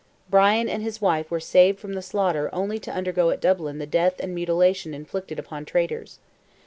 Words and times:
Brian 0.31 0.67
and 0.67 0.81
his 0.81 0.99
wife 0.99 1.29
were 1.29 1.39
saved 1.39 1.79
from 1.79 1.93
the 1.93 2.01
slaughter 2.01 2.49
only 2.51 2.79
to 2.79 2.91
undergo 2.91 3.29
at 3.29 3.39
Dublin 3.39 3.77
the 3.77 3.85
death 3.85 4.19
and 4.19 4.33
mutilation 4.33 4.95
inflicted 4.95 5.37
upon 5.37 5.63
traitors. 5.63 6.17